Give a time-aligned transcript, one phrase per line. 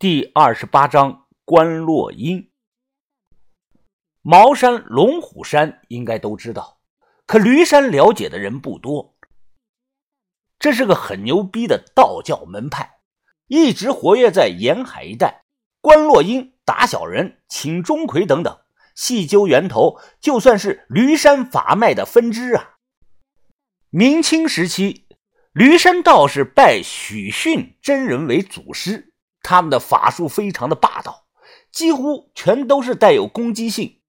[0.00, 2.48] 第二十八章关洛英。
[4.22, 6.80] 茅山、龙虎山应该都知道，
[7.26, 9.14] 可驴山了解的人不多。
[10.58, 13.00] 这是个很牛逼的道教门派，
[13.48, 15.44] 一直活跃在沿海一带。
[15.82, 18.58] 关洛英打小人、请钟馗等等，
[18.94, 22.76] 细究源头，就算是驴山法脉的分支啊。
[23.90, 25.06] 明清时期，
[25.52, 29.09] 驴山道士拜许逊真人为祖师。
[29.42, 31.24] 他们的法术非常的霸道，
[31.72, 34.00] 几乎全都是带有攻击性，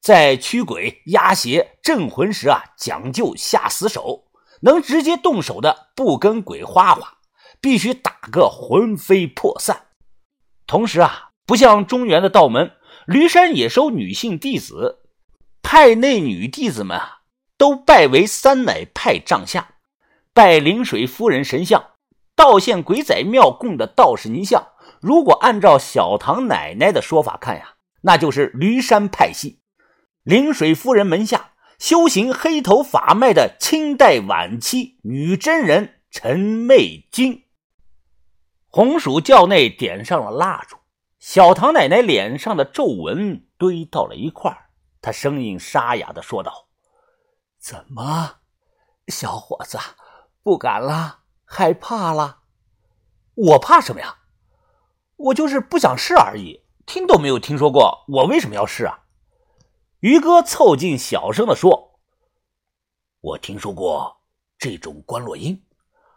[0.00, 4.24] 在驱鬼、压邪、镇魂时啊，讲究下死手，
[4.60, 7.18] 能直接动手的不跟鬼花花，
[7.60, 9.86] 必须打个魂飞魄散。
[10.66, 12.72] 同时啊，不像中原的道门，
[13.06, 15.00] 驴山也收女性弟子，
[15.62, 17.20] 派内女弟子们啊，
[17.56, 19.76] 都拜为三奶派帐下，
[20.32, 21.92] 拜灵水夫人神像，
[22.36, 24.73] 道县鬼仔庙供的道士泥像。
[25.04, 29.60] 如果按照小唐奶奶的说法看呀，那就是驴山派系，
[30.22, 37.44] 灵水夫人门下修行黑头法脉的清代晚期女真人陈媚君。
[38.68, 40.78] 红薯窖内点上了蜡烛，
[41.18, 44.56] 小唐奶奶脸上的皱纹堆到了一块
[45.02, 46.68] 她声音沙哑的说道
[47.60, 48.36] ：“怎么，
[49.08, 49.78] 小伙子
[50.42, 52.38] 不敢了，害怕了？
[53.34, 54.20] 我怕什么呀？”
[55.16, 59.04] 我就是不想试而已，听都没有听说过，我为什么要试啊？
[60.00, 61.98] 于哥凑近小声的说
[63.22, 64.20] ：“我听说过
[64.58, 65.64] 这种观落音，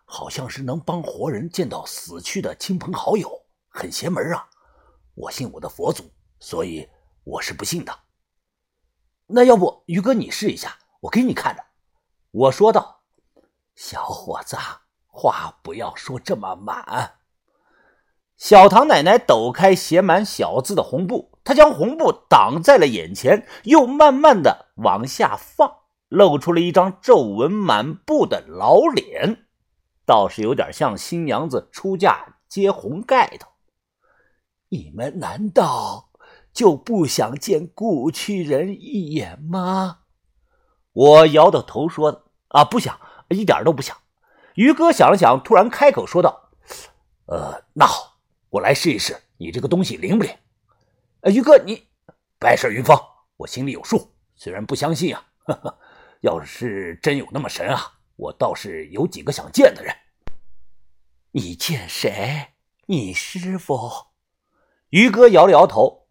[0.03, 4.49] 好像是能帮活人见到死去的亲朋好友，很邪门啊！
[5.13, 6.89] 我信我的佛祖，所以
[7.23, 7.97] 我是不信的。
[9.27, 11.63] 那要不于哥你试一下，我给你看着。”
[12.31, 13.03] 我说道
[13.75, 14.57] ：“小伙子，
[15.05, 17.19] 话不要说这么满。”
[18.37, 25.69] 小唐奶奶抖开写满小字的红布，她将红布挡在了眼前，又慢慢的往下放，
[26.07, 29.47] 露出了一张皱纹满布的老脸，
[30.05, 33.49] 倒是有点像新娘子出嫁揭红盖头。
[34.69, 36.11] 你们难道
[36.53, 40.01] 就不想见故去人一眼吗？
[40.93, 42.99] 我摇着头说啊，不想，
[43.29, 43.97] 一点都不想。
[44.53, 46.51] 于哥想了想，突然开口说道
[47.25, 48.13] ：“呃，那好。”
[48.49, 50.33] 我来试一试，你这个东西灵不灵？
[51.21, 51.87] 哎，于哥，你
[52.39, 52.97] 白事云峰，
[53.35, 54.13] 我心里有数。
[54.35, 55.79] 虽然不相信啊，呵呵，
[56.21, 59.93] 要是真有那么神啊，我倒是有几个想见的人。
[61.31, 62.53] 你见谁？
[62.85, 63.77] 你师傅？
[64.89, 66.07] 于哥摇了摇头，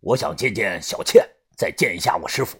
[0.00, 2.58] 我想见见小倩，再见一下我师傅。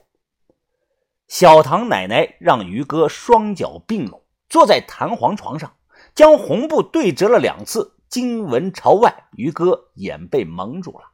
[1.27, 5.77] 小唐奶奶让于哥双脚并拢，坐在弹簧床上，
[6.15, 7.98] 将红布对折了两次。
[8.09, 11.13] 经文朝外，于哥眼被蒙住了。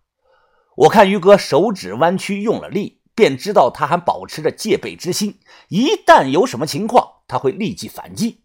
[0.77, 5.41] 我看于哥手指弯曲，用了力，便知道他还保持着戒备之心。
[5.69, 8.43] 一旦有什么情况，他会立即反击。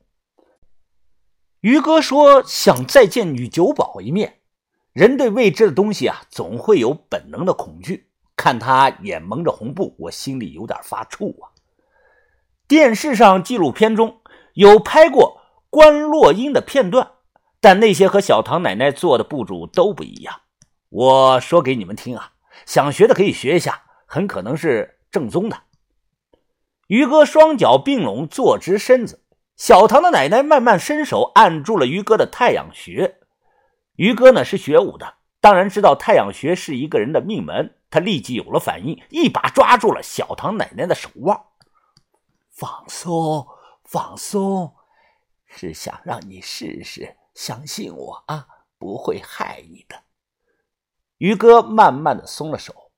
[1.61, 4.39] 于哥说想再见女酒保一面。
[4.93, 8.09] 人对未知的东西啊，总会有本能的恐惧。
[8.35, 11.51] 看他眼蒙着红布，我心里有点发怵啊。
[12.67, 14.21] 电视上纪录片中
[14.53, 17.11] 有拍过关洛英的片段。
[17.61, 20.41] 但那些和小唐奶奶做的部主都不一样。
[20.89, 22.33] 我说给你们听啊，
[22.65, 25.63] 想学的可以学一下，很可能是正宗的。
[26.87, 29.23] 于哥双脚并拢，坐直身子。
[29.55, 33.19] 小唐的奶奶慢慢伸手按住了于哥的太阳穴。
[33.97, 37.75] 于哥呢是学武的，当然知道太阳穴是一个人的命门。
[37.91, 41.39] 他立即有了反应，一把抓住了小唐奶奶的手腕。
[42.51, 43.45] 放松，
[43.83, 44.73] 放松，
[45.45, 47.17] 是想让你试试。
[47.39, 48.45] 相信我啊，
[48.77, 49.95] 不会害你的。
[51.19, 52.91] 于哥慢慢的松了手，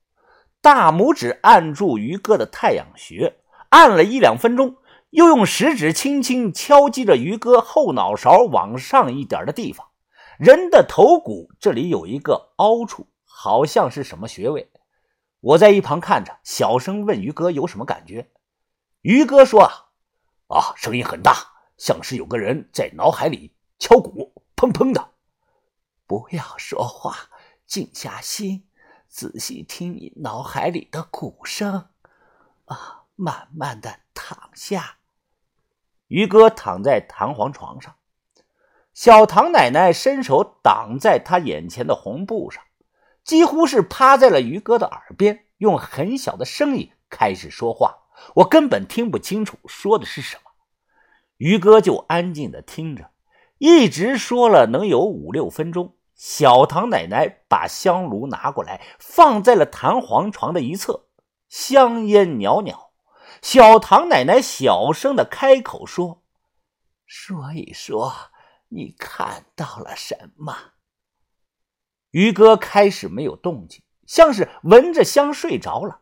[0.61, 3.35] 大拇指按住于哥的太阳穴，
[3.69, 4.77] 按了一两分钟，
[5.11, 9.87] 又用食指轻轻敲击着于哥后脑勺往上一点的地方。
[10.39, 14.71] 人的头骨这里有一个凹处，好像是什么穴位。
[15.39, 18.31] 我在一旁看着，小声问于哥有什么感觉。
[19.01, 19.71] 于哥说啊，
[20.47, 21.35] 啊，声音很大，
[21.77, 23.53] 像是有个人在脑海里。
[23.81, 25.09] 敲鼓，砰砰的。
[26.05, 27.31] 不要说话，
[27.65, 28.67] 静下心，
[29.07, 31.89] 仔细听你脑海里的鼓声。
[32.65, 34.99] 啊，慢慢的躺下。
[36.05, 37.95] 于哥躺在弹簧床上，
[38.93, 42.63] 小唐奶奶伸手挡在他眼前的红布上，
[43.23, 47.97] 几乎是趴在了于哥的耳边，用很小的声音开始说话。
[48.35, 50.51] 我根本听不清楚说的是什么，
[51.37, 53.09] 于哥就安静的听着。
[53.61, 61.05] 一直说了能有五六分钟，小唐奶奶把香炉拿过来，放在了弹簧床的一侧，
[61.47, 62.91] 香烟袅袅。
[63.43, 66.23] 小唐奶奶小声的开口说
[67.05, 68.11] ：“说一说，
[68.69, 70.57] 你看到了什么？”
[72.09, 75.99] 于哥开始没有动静，像是闻着香睡着了。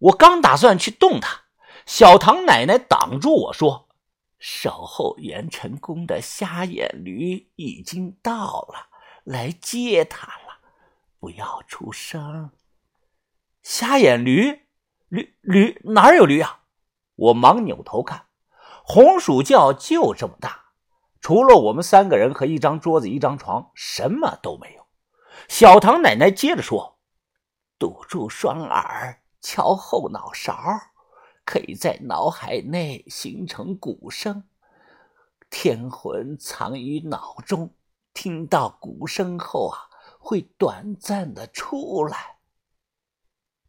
[0.00, 1.44] 我刚打算去动他，
[1.86, 3.88] 小唐奶奶挡住我说
[4.44, 8.88] ：“守候元成宫的瞎眼驴已经到了，
[9.22, 10.58] 来接他了，
[11.20, 12.50] 不要出声。”
[13.62, 14.62] 瞎眼驴，
[15.06, 16.62] 驴驴哪有驴啊？
[17.14, 18.26] 我忙扭头看，
[18.84, 20.72] 红薯窖就这么大，
[21.20, 24.84] 除了我们三个人和一张桌子、一张床，什么都没有。
[25.46, 26.98] 小唐奶奶接着说
[27.78, 30.58] ：“堵住双耳，敲后脑勺，
[31.44, 34.44] 可以在脑海内形成鼓声。
[35.50, 37.74] 天魂藏于脑中，
[38.14, 42.38] 听到鼓声后啊，会短暂的出来。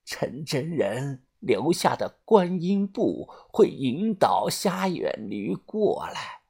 [0.06, 6.42] 陈真人留下的观音布会引导瞎眼驴过来，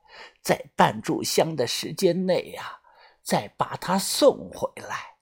[0.42, 2.82] 在半炷香的时间内呀，
[3.24, 5.16] 再把他送回来。”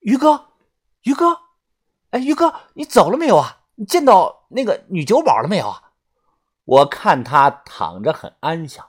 [0.00, 0.52] 于哥，
[1.02, 1.36] 于哥，
[2.10, 3.64] 哎，于哥，你走了没有啊？
[3.74, 5.82] 你见到那个女酒保了没有啊？
[6.64, 8.86] 我看她躺着很安详。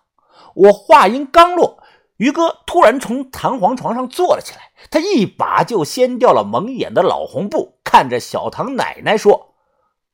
[0.54, 1.81] 我话音刚落，
[2.18, 9.56] 于哥突然从弹簧床上坐了起来，他一把就掀掉了蒙眼的老红布，看着小唐奶奶说：“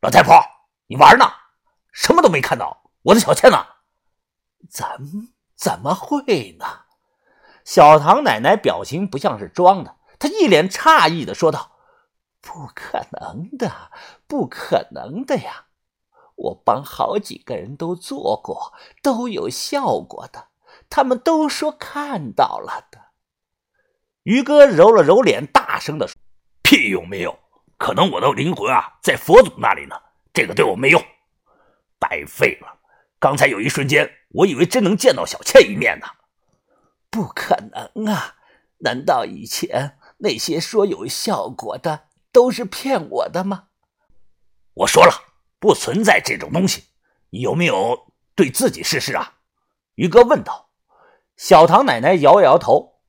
[0.02, 0.36] 老太婆，
[0.88, 1.26] 你玩呢？
[1.92, 3.66] 什么都没看到，我的小倩呢？
[4.70, 4.86] 怎
[5.56, 6.66] 怎么会呢？”
[7.66, 9.96] 小唐奶奶表情不像是装的。
[10.20, 11.72] 她一脸诧异的说道
[12.42, 13.92] ：“不可能的，
[14.28, 15.66] 不可能的呀！
[16.36, 20.48] 我帮好几个人都做过，都有效果的，
[20.90, 23.08] 他们都说看到了的。”
[24.24, 26.16] 于哥揉了揉脸，大声的说
[26.62, 27.38] ：“屁用没有？
[27.78, 29.96] 可能我的灵魂啊在佛祖那里呢，
[30.34, 31.04] 这个对我没用，
[32.00, 32.80] 白费了。
[33.20, 36.08] 刚才有一瞬间，我以为真能见到小倩一面呢。
[37.10, 38.36] 不可能啊！
[38.80, 42.07] 难道以前……”那些说有效果的
[42.38, 43.70] 都是骗我的吗？
[44.76, 45.12] 我说了，
[45.58, 46.84] 不存在这种东西。
[47.32, 49.40] 你有没有对自己试试啊？
[49.96, 50.70] 于哥问道。
[51.36, 53.00] 小唐奶奶摇摇头：“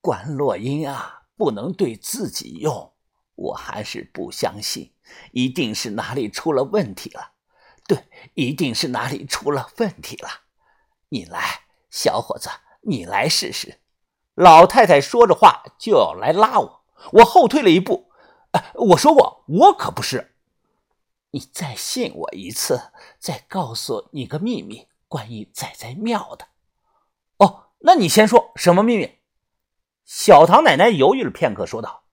[0.00, 2.94] 关洛音啊，不能对自己用。
[3.34, 4.94] 我还是不相信，
[5.32, 7.32] 一定是哪里出了问题了。
[7.86, 10.30] 对，一定是哪里出了问题了。
[11.10, 12.48] 你来，小伙子，
[12.80, 13.80] 你来试试。”
[14.34, 18.08] 老太太说着话就要来拉我，我后退了一步。
[18.52, 20.34] 哎，我说过，我可不是。
[21.30, 26.46] 你再信我一次，再告诉你个秘密，关于仔仔庙的。
[27.38, 29.18] 哦，那你先说什么秘密？
[30.04, 32.04] 小唐奶奶犹豫了片刻，说道：“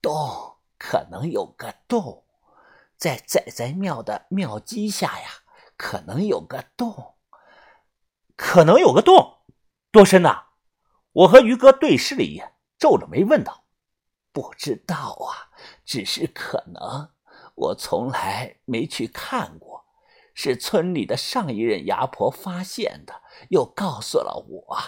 [0.00, 2.24] 洞，可能有个洞，
[2.96, 5.28] 在仔仔庙的庙基下呀，
[5.76, 7.16] 可能有个洞，
[8.36, 9.40] 可能有个洞，
[9.90, 10.44] 多深呐？”
[11.12, 13.64] 我和于哥对视了一眼，皱着眉问道
[14.32, 15.47] ：“不知道啊，
[15.88, 17.08] 只是可能。
[17.54, 19.86] 我从来没去看过，
[20.34, 24.78] 是村里的上一任牙婆发现的，又告诉了我。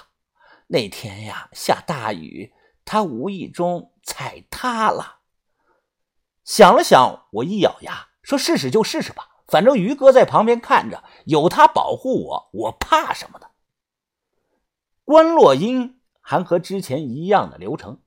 [0.67, 2.52] 那天呀，下大雨，
[2.85, 5.20] 她无意中踩塌了。”
[6.44, 13.46] 想了想，我一咬牙说：“试试就试试吧，反正于哥在旁边看着，有他保护我，我怕什么呢？”
[15.06, 15.96] 关洛英。
[16.22, 18.03] 还和之前一样的流程，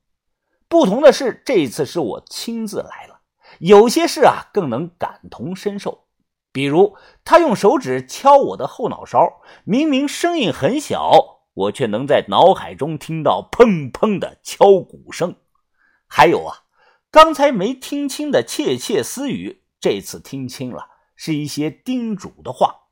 [0.74, 3.22] 不同的是，这一次是我亲自来了。
[3.60, 6.08] 有些事啊，更能感同身受。
[6.51, 15.36] 比如，他用手指敲我的后脑勺，明明声音很小，我却能在脑海中听到砰砰的敲鼓声。
[16.08, 16.63] 还有啊，
[17.12, 22.83] 刚才没听清的窃窃私语，这次听清了，是一些叮嘱的话。